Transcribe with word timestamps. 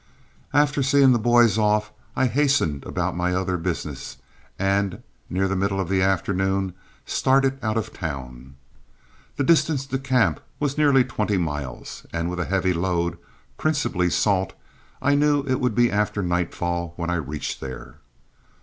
After 0.51 0.81
seeing 0.81 1.11
the 1.11 1.19
boys 1.19 1.59
off 1.59 1.91
I 2.15 2.25
hastened 2.25 2.85
about 2.85 3.15
my 3.15 3.35
other 3.35 3.55
business, 3.55 4.17
and 4.57 5.03
near 5.29 5.47
the 5.47 5.55
middle 5.55 5.79
of 5.79 5.89
the 5.89 6.01
afternoon 6.01 6.73
started 7.05 7.59
out 7.63 7.77
of 7.77 7.93
town. 7.93 8.55
The 9.35 9.43
distance 9.43 9.85
to 9.85 9.99
camp 9.99 10.39
was 10.59 10.75
nearly 10.75 11.03
twenty 11.03 11.37
miles, 11.37 12.07
and 12.11 12.31
with 12.31 12.39
a 12.39 12.45
heavy 12.45 12.73
load, 12.73 13.19
principally 13.59 14.09
salt, 14.09 14.53
I 15.03 15.13
knew 15.13 15.43
it 15.43 15.59
would 15.59 15.75
be 15.75 15.91
after 15.91 16.23
nightfall 16.23 16.93
when 16.95 17.11
I 17.11 17.15
reached 17.17 17.61
there. 17.61 17.99